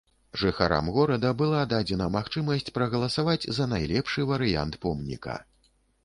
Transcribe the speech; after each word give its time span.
Жыхарам 0.41 0.87
горада 0.93 1.29
была 1.41 1.59
дадзена 1.73 2.07
магчымасць 2.15 2.73
прагаласаваць 2.77 3.49
за 3.59 3.67
найлепшы 3.73 4.25
варыянт 4.31 4.79
помніка. 4.87 5.37